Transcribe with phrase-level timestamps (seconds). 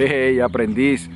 [0.00, 1.10] Hey, aprendiz,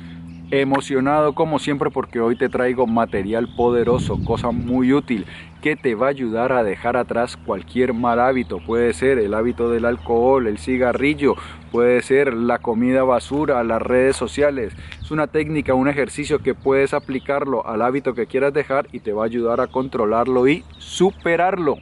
[0.51, 5.25] emocionado como siempre porque hoy te traigo material poderoso, cosa muy útil
[5.61, 8.57] que te va a ayudar a dejar atrás cualquier mal hábito.
[8.57, 11.35] Puede ser el hábito del alcohol, el cigarrillo,
[11.71, 14.73] puede ser la comida basura, las redes sociales.
[15.01, 19.13] Es una técnica, un ejercicio que puedes aplicarlo al hábito que quieras dejar y te
[19.13, 21.77] va a ayudar a controlarlo y superarlo.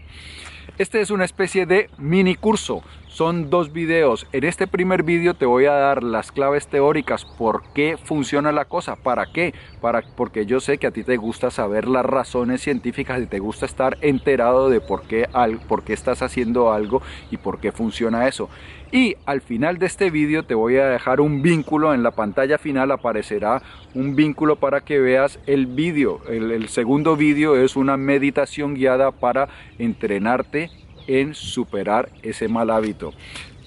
[0.78, 2.84] Este es una especie de mini curso.
[3.12, 4.26] Son dos videos.
[4.32, 8.64] En este primer video te voy a dar las claves teóricas por qué funciona la
[8.64, 12.62] cosa, para qué, para porque yo sé que a ti te gusta saber las razones
[12.62, 15.28] científicas y te gusta estar enterado de por qué,
[15.68, 18.48] por qué estás haciendo algo y por qué funciona eso.
[18.94, 22.58] Y al final de este video te voy a dejar un vínculo, en la pantalla
[22.58, 23.62] final aparecerá
[23.94, 26.22] un vínculo para que veas el vídeo.
[26.30, 29.50] El, el segundo vídeo es una meditación guiada para
[29.80, 30.70] entrenarte
[31.08, 33.14] en superar ese mal hábito.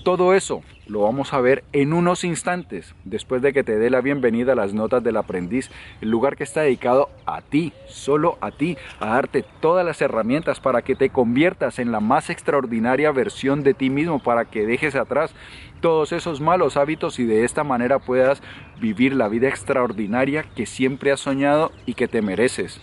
[0.04, 4.02] Todo eso lo vamos a ver en unos instantes, después de que te dé la
[4.02, 5.70] bienvenida a las notas del aprendiz,
[6.02, 10.60] el lugar que está dedicado a ti, solo a ti, a darte todas las herramientas
[10.60, 14.94] para que te conviertas en la más extraordinaria versión de ti mismo, para que dejes
[14.94, 15.34] atrás
[15.80, 18.42] todos esos malos hábitos y de esta manera puedas
[18.80, 22.80] vivir la vida extraordinaria que siempre has soñado y que te mereces.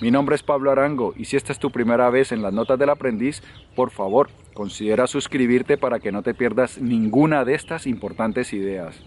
[0.00, 2.78] Mi nombre es Pablo Arango y si esta es tu primera vez en las notas
[2.78, 3.42] del aprendiz,
[3.76, 8.98] por favor, considera suscribirte para que no te pierdas ninguna de estas importantes ideas.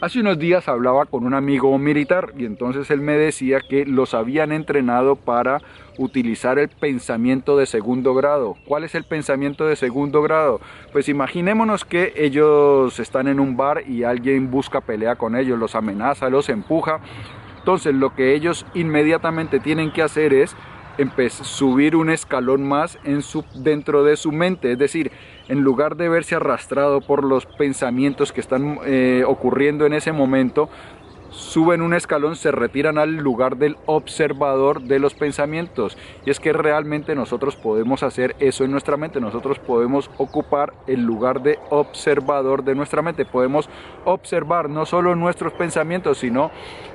[0.00, 4.14] Hace unos días hablaba con un amigo militar y entonces él me decía que los
[4.14, 5.62] habían entrenado para
[5.96, 8.56] utilizar el pensamiento de segundo grado.
[8.66, 10.60] ¿Cuál es el pensamiento de segundo grado?
[10.92, 15.76] Pues imaginémonos que ellos están en un bar y alguien busca pelea con ellos, los
[15.76, 17.00] amenaza, los empuja
[17.66, 20.54] entonces lo que ellos inmediatamente tienen que hacer es
[21.42, 22.96] subir un escalón más
[23.56, 25.10] dentro de su mente, es decir,
[25.48, 30.70] en lugar de verse arrastrado por los pensamientos que están eh, ocurriendo en ese momento,
[31.36, 35.96] suben un escalón, se retiran al lugar del observador de los pensamientos.
[36.24, 41.02] Y es que realmente nosotros podemos hacer eso en nuestra mente, nosotros podemos ocupar el
[41.02, 43.68] lugar de observador de nuestra mente, podemos
[44.04, 46.50] observar no solo nuestros pensamientos, sino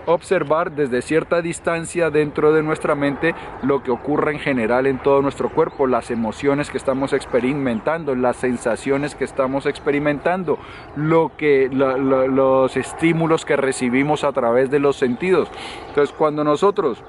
[0.05, 5.21] observar desde cierta distancia dentro de nuestra mente lo que ocurre en general en todo
[5.21, 10.57] nuestro cuerpo, las emociones que estamos experimentando, las sensaciones que estamos experimentando,
[10.95, 15.49] lo que los estímulos que recibimos a través de los sentidos.
[15.89, 17.03] Entonces, cuando nosotros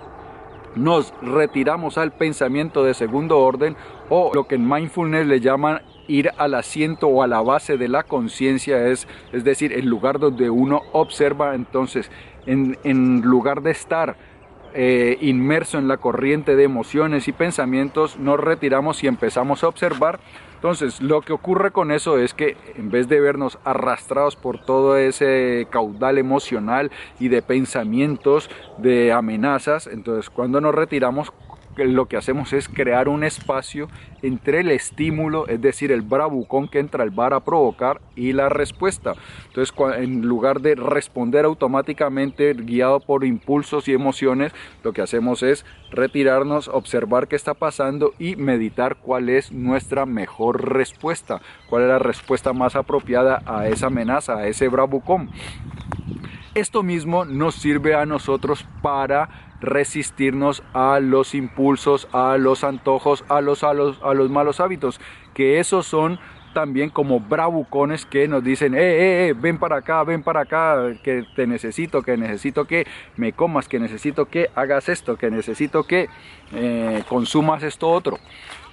[0.74, 3.76] nos retiramos al pensamiento de segundo orden
[4.08, 7.88] o lo que en mindfulness le llaman ir al asiento o a la base de
[7.88, 12.10] la conciencia, es, es decir, el lugar donde uno observa, entonces,
[12.46, 14.16] en, en lugar de estar
[14.74, 20.20] eh, inmerso en la corriente de emociones y pensamientos, nos retiramos y empezamos a observar.
[20.54, 24.96] Entonces, lo que ocurre con eso es que en vez de vernos arrastrados por todo
[24.96, 31.32] ese caudal emocional y de pensamientos, de amenazas, entonces cuando nos retiramos
[31.76, 33.88] lo que hacemos es crear un espacio
[34.22, 38.48] entre el estímulo, es decir, el bravucón que entra al bar a provocar y la
[38.48, 39.14] respuesta.
[39.48, 44.52] Entonces, en lugar de responder automáticamente guiado por impulsos y emociones,
[44.84, 50.72] lo que hacemos es retirarnos, observar qué está pasando y meditar cuál es nuestra mejor
[50.72, 55.30] respuesta, cuál es la respuesta más apropiada a esa amenaza, a ese bravucón.
[56.54, 63.40] Esto mismo nos sirve a nosotros para resistirnos a los impulsos, a los antojos, a
[63.40, 65.00] los, a los, a los malos hábitos,
[65.34, 66.18] que esos son
[66.52, 70.92] también como bravucones que nos dicen, eh, eh, eh, ven para acá, ven para acá,
[71.02, 72.86] que te necesito, que necesito que
[73.16, 76.08] me comas, que necesito que hagas esto, que necesito que
[76.52, 78.18] eh, consumas esto otro.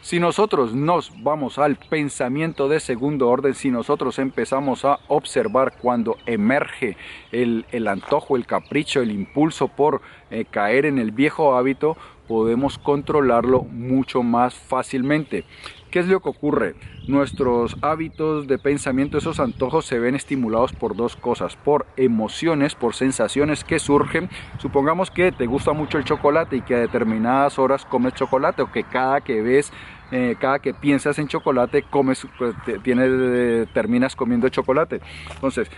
[0.02, 6.18] Si nosotros nos vamos al pensamiento de segundo orden, si nosotros empezamos a observar cuando
[6.26, 6.96] emerge
[7.34, 10.02] el, antojo, el capricho, el impulso por
[10.32, 11.98] eh, caer en el viejo hábito,
[12.30, 15.46] podemos controlarlo mucho más fácilmente.
[15.90, 16.76] ¿Qué es lo que ocurre?
[17.08, 22.94] Nuestros hábitos de pensamiento, esos antojos se ven estimulados por dos cosas, por emociones, por
[22.94, 24.30] sensaciones que surgen.
[24.60, 28.72] Supongamos que te gusta mucho el chocolate y que a determinadas horas comes chocolate o
[28.72, 29.74] que cada que ves,
[30.12, 35.02] eh, cada que piensas en chocolate, comes, pues, tienes, terminas comiendo chocolate.
[35.34, 35.72] Entonces,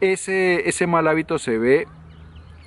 [0.00, 1.86] ese, ese mal hábito se ve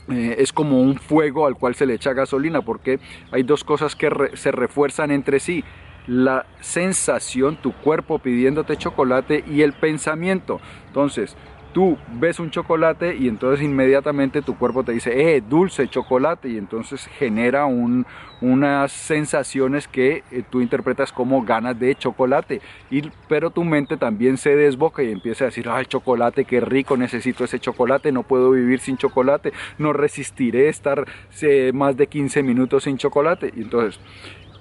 [0.09, 3.00] eh, es como un fuego al cual se le echa gasolina porque
[3.31, 5.63] hay dos cosas que se refuerzan entre sí
[6.07, 10.59] la sensación, tu cuerpo pidiéndote chocolate y el pensamiento.
[10.88, 11.36] Entonces,
[11.73, 16.57] tú ves un chocolate y entonces inmediatamente tu cuerpo te dice, eh, dulce chocolate, y
[16.57, 18.06] entonces genera un,
[18.41, 24.38] unas sensaciones que eh, tú interpretas como ganas de chocolate, y, pero tu mente también
[24.38, 28.51] se desboca y empieza a decir, ay, chocolate, qué rico, necesito ese chocolate, no puedo
[28.51, 31.06] vivir sin chocolate, no resistiré estar
[31.41, 34.00] eh, más de 15 minutos sin chocolate, y entonces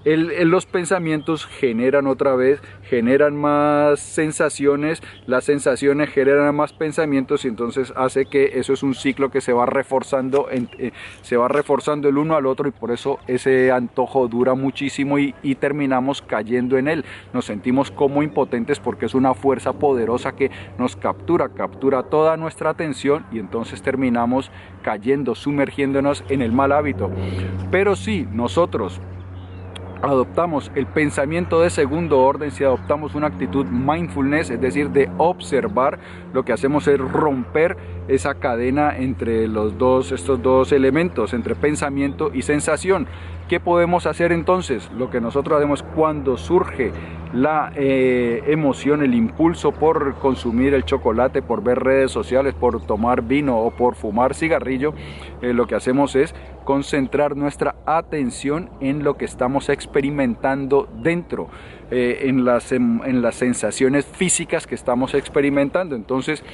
[0.04, 7.92] los pensamientos generan otra vez, generan más sensaciones, las sensaciones generan más pensamientos y entonces
[7.96, 10.92] hace que eso es un ciclo que se va reforzando, eh,
[11.22, 15.34] se va reforzando el uno al otro y por eso ese antojo dura muchísimo y,
[15.42, 17.04] y terminamos cayendo en él.
[17.32, 22.70] Nos sentimos como impotentes porque es una fuerza poderosa que nos captura, captura toda nuestra
[22.70, 24.50] atención y entonces terminamos
[24.82, 27.10] cayendo, sumergiéndonos en el mal hábito.
[27.70, 29.00] Pero si nosotros
[30.02, 35.98] adoptamos el pensamiento de segundo orden, si adoptamos una actitud mindfulness, es decir, de observar,
[36.32, 37.76] lo que hacemos es romper
[38.08, 43.06] esa cadena entre los dos, estos dos elementos, entre pensamiento y sensación.
[43.50, 44.88] ¿Qué podemos hacer entonces?
[44.96, 46.92] Lo que nosotros hacemos cuando surge
[47.32, 53.22] la eh, emoción, el impulso por consumir el chocolate, por ver redes sociales, por tomar
[53.22, 54.94] vino o por fumar cigarrillo,
[55.42, 56.32] eh, lo que hacemos es
[56.64, 61.48] concentrar nuestra atención en lo que estamos experimentando dentro,
[61.90, 65.96] eh, en, las, en, en, las sensaciones físicas que estamos experimentando.
[65.96, 66.44] Entonces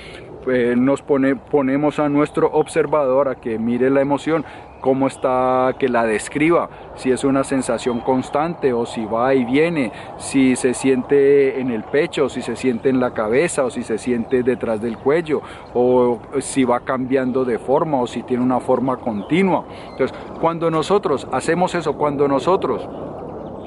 [0.47, 4.45] nos pone, ponemos a nuestro observador a que mire la emoción,
[4.81, 9.91] cómo está, que la describa, si es una sensación constante o si va y viene,
[10.19, 13.99] si se siente en el pecho, si se siente en la cabeza o si se
[13.99, 15.43] siente detrás del cuello
[15.75, 19.65] o si va cambiando de forma o si tiene una forma continua.
[19.91, 22.89] Entonces, cuando nosotros hacemos eso, cuando nosotros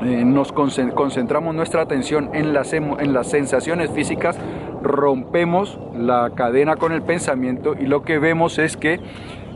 [0.02, 4.40] eh, nos concentramos nuestra atención en las, en las sensaciones físicas,
[4.82, 9.00] rompemos la cadena con el pensamiento y lo que vemos es que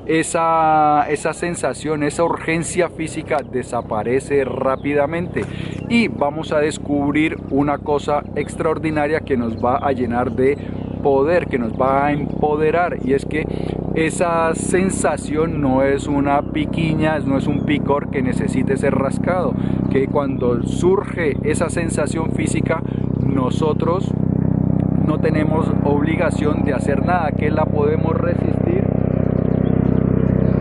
[0.06, 5.46] esa, esa sensación, esa urgencia física desaparece rápidamente.
[5.90, 10.58] Y vamos a descubrir una cosa extraordinaria que nos va a llenar de
[11.02, 12.98] poder, que nos va a empoderar.
[13.04, 13.46] Y es que
[13.96, 19.54] esa sensación no es una piquiña, no es un picor que necesite ser rascado,
[19.92, 22.82] que cuando surge esa sensación física
[23.24, 24.12] nosotros
[25.06, 28.84] no tenemos obligación de hacer nada, que la podemos resistir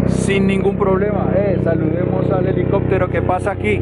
[0.08, 1.32] sin ningún problema.
[1.34, 3.80] Eh, saludemos al helicóptero que pasa aquí.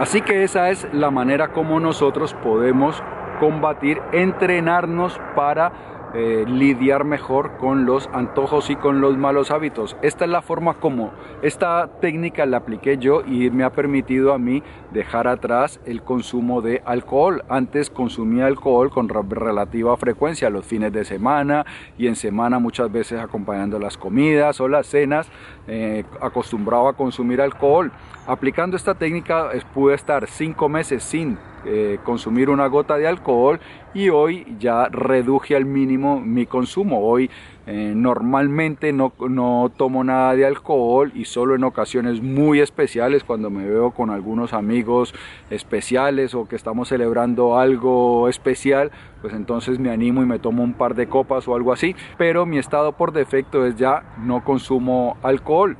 [0.00, 3.02] Así que esa es la manera como nosotros podemos
[3.40, 5.72] combatir, entrenarnos para
[6.14, 9.96] eh, lidiar mejor con los antojos y con los malos hábitos.
[10.00, 11.12] Esta es la forma como
[11.42, 16.62] esta técnica la apliqué yo y me ha permitido a mí dejar atrás el consumo
[16.62, 17.44] de alcohol.
[17.48, 21.66] Antes consumía alcohol con relativa frecuencia los fines de semana
[21.98, 25.28] y en semana muchas veces acompañando las comidas o las cenas,
[25.66, 27.92] eh, acostumbrado a consumir alcohol.
[28.26, 33.60] Aplicando esta técnica pude estar cinco meses sin eh, consumir una gota de alcohol
[33.94, 37.00] y hoy ya reduje al mínimo mi consumo.
[37.00, 37.30] Hoy
[37.66, 43.50] eh, normalmente no, no, tomo nada de alcohol y solo en ocasiones muy especiales cuando
[43.50, 45.14] me veo con algunos amigos
[45.50, 48.90] especiales o que estamos celebrando algo especial,
[49.20, 51.96] pues entonces me animo y me tomo un par de copas o algo así.
[52.16, 55.76] Pero mi estado por defecto es ya no consumo alcohol.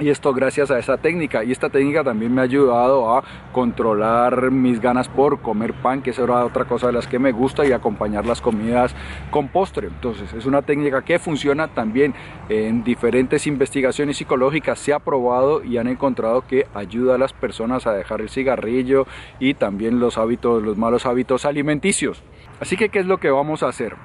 [0.00, 1.42] Y esto gracias a esa técnica.
[1.42, 6.10] Y esta técnica también me ha ayudado a controlar mis ganas por comer pan, que
[6.10, 8.94] es otra cosa de las que me gusta, y acompañar las comidas
[9.32, 9.88] con postre.
[9.88, 12.14] Entonces es una técnica que funciona también
[12.48, 14.78] en diferentes investigaciones psicológicas.
[14.78, 19.08] Se ha probado y han encontrado que ayuda a las personas a dejar el cigarrillo
[19.40, 22.22] y también los hábitos, los malos hábitos alimenticios.
[22.60, 23.96] Así que, ¿qué es lo que vamos a hacer?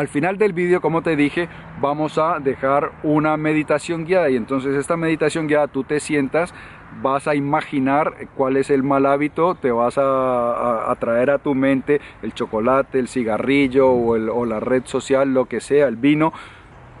[0.00, 1.46] Al final del vídeo, como te dije,
[1.78, 6.54] vamos a dejar una meditación guiada y entonces esta meditación guiada tú te sientas,
[7.02, 12.00] vas a imaginar cuál es el mal hábito, te vas a, traer a tu mente
[12.22, 16.32] el chocolate, el cigarrillo o, o la red social, lo que sea, el vino,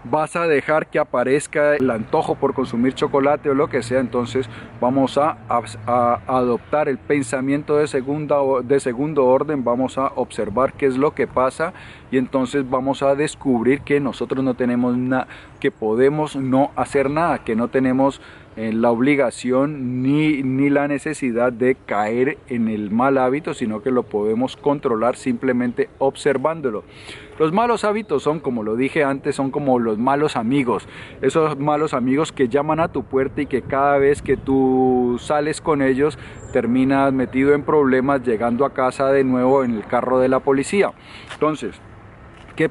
[0.04, 4.48] vas a dejar que aparezca el antojo por consumir chocolate o lo que sea, entonces
[4.80, 5.36] vamos a,
[6.26, 11.26] adoptar el pensamiento de, segunda, de segundo orden, vamos a observar qué es lo que
[11.26, 11.72] pasa
[12.10, 15.28] y entonces vamos a descubrir que nosotros no tenemos nada,
[15.58, 18.20] que podemos no hacer nada, que no tenemos
[18.72, 24.02] la obligación ni, ni la necesidad de caer en el mal hábito, sino que lo
[24.02, 26.84] podemos controlar simplemente observándolo.
[27.38, 30.86] Los malos hábitos son, como lo dije antes, son como los malos amigos.
[31.22, 35.62] Esos malos amigos que llaman a tu puerta y que cada vez que tú sales
[35.62, 36.18] con ellos
[36.52, 40.92] terminas metido en problemas llegando a casa de nuevo en el carro de la policía.
[41.32, 41.80] Entonces,
[42.60, 42.70] ¿Qué,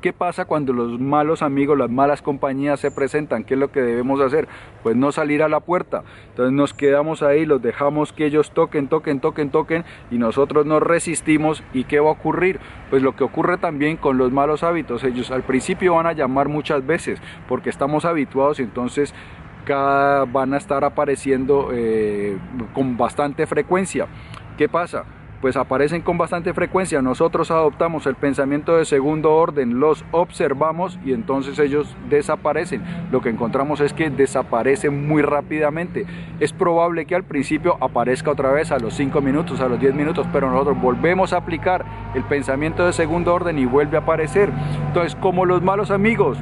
[0.00, 3.44] ¿Qué, pasa cuando los malos amigos, las malas compañías se presentan?
[3.44, 4.48] ¿Qué es lo que debemos hacer?
[4.82, 6.02] Pues no salir a la puerta.
[6.30, 10.82] Entonces nos quedamos ahí, los dejamos que ellos toquen, toquen, toquen, toquen y nosotros nos
[10.82, 11.62] resistimos.
[11.72, 12.58] ¿Y qué va a ocurrir?
[12.90, 15.04] Pues lo que ocurre también con los malos hábitos.
[15.04, 19.14] Ellos al principio van a llamar muchas veces porque estamos habituados entonces
[19.64, 22.36] cada, van a estar apareciendo eh,
[22.74, 24.08] con bastante frecuencia.
[24.56, 25.04] ¿Qué pasa?
[25.40, 27.02] Pues aparecen con bastante frecuencia.
[27.02, 32.82] Nosotros adoptamos el pensamiento de segundo orden, los observamos y entonces ellos desaparecen.
[33.10, 36.06] Lo que encontramos es que desaparecen muy rápidamente.
[36.40, 39.94] Es probable que al principio aparezca otra vez a los 5 minutos, a los 10
[39.94, 44.50] minutos, pero nosotros volvemos a aplicar el pensamiento de segundo orden y vuelve a aparecer.
[44.86, 46.38] Entonces, como los malos amigos,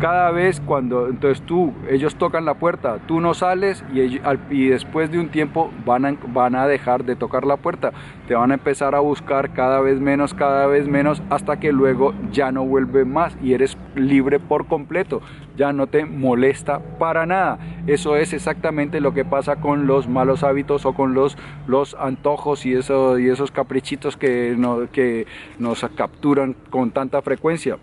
[0.00, 5.18] cada vez cuando entonces tú ellos tocan la puerta tú no sales y, después de
[5.18, 7.92] un tiempo van a, van a dejar de tocar la puerta.
[8.26, 12.14] Te van a empezar a buscar cada vez menos cada vez menos hasta que luego
[12.32, 15.20] ya no vuelve más y eres libre por completo.
[15.56, 17.58] Ya no te molesta para nada.
[17.86, 22.64] Eso es exactamente lo que pasa con los malos hábitos o con los los antojos
[22.66, 24.56] y y esos caprichitos que,
[24.92, 25.26] que
[25.58, 27.78] nos capturan con tanta frecuencia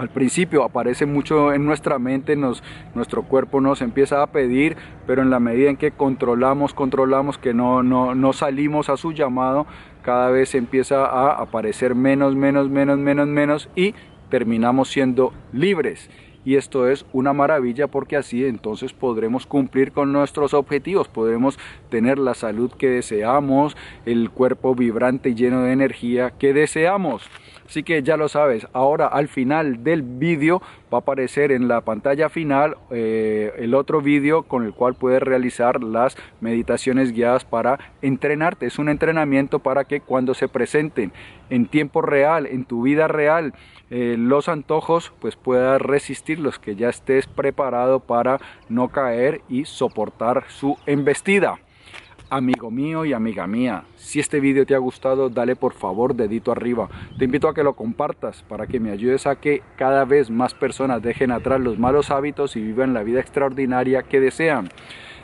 [0.00, 5.28] al principio aparece mucho en nuestra mente, nuestro cuerpo nos empieza a pedir, pero en
[5.28, 9.66] la medida en que controlamos, controlamos que no, no, no salimos a su llamado,
[10.02, 13.94] cada vez empieza a aparecer menos, menos, menos, menos, menos y
[14.30, 16.08] terminamos siendo libres.
[16.42, 21.58] Y esto es una maravilla porque así entonces podremos cumplir con nuestros objetivos, podremos
[21.90, 27.28] tener la salud que deseamos, el cuerpo vibrante y lleno de energía que deseamos.
[27.70, 30.60] Así que ya lo sabes, ahora al final del vídeo
[30.92, 35.22] va a aparecer en la pantalla final eh, el otro vídeo con el cual puedes
[35.22, 38.66] realizar las meditaciones guiadas para entrenarte.
[38.66, 41.12] Es un entrenamiento para que cuando se presenten
[41.48, 43.54] en tiempo real, en tu vida real,
[43.90, 50.42] eh, los antojos, pues puedas resistirlos, que ya estés preparado para no caer y soportar
[50.48, 51.60] su embestida.
[52.32, 56.52] Amigo mío y amiga mía, si este vídeo te ha gustado, dale por favor dedito
[56.52, 56.88] arriba.
[57.18, 60.54] Te invito a que lo compartas para que me ayudes a que cada vez más
[60.54, 64.68] personas dejen atrás los malos hábitos y vivan la vida extraordinaria que desean.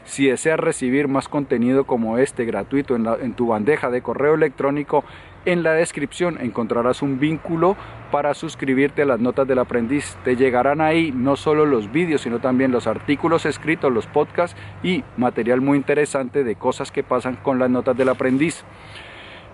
[0.03, 5.05] Si deseas recibir más contenido como este gratuito en, tu bandeja de correo electrónico,
[5.47, 7.77] en la descripción encontrarás un vínculo
[8.11, 10.17] para suscribirte a las notas del aprendiz.
[10.25, 15.05] Te llegarán ahí no solo los vídeos, sino también los artículos escritos, los podcasts y
[15.17, 18.65] material muy interesante de cosas que pasan con las notas del aprendiz.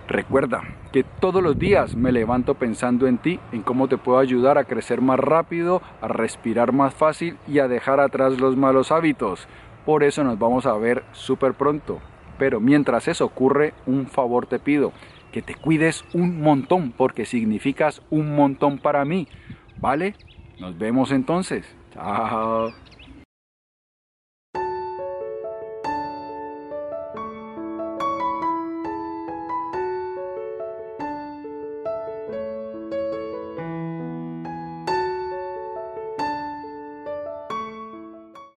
[0.08, 4.58] Recuerda que todos los días me levanto pensando en ti, en cómo te puedo ayudar
[4.58, 9.46] a crecer más rápido, a respirar más fácil y a dejar atrás los malos hábitos.
[9.86, 12.00] Por eso nos vamos a ver súper pronto.
[12.38, 14.92] Pero mientras eso ocurre, un favor te pido,
[15.32, 19.26] que te cuides un montón, porque significas un montón para mí.
[19.80, 20.14] ¿Vale?
[20.60, 21.64] Nos vemos entonces.
[21.92, 22.72] Chao.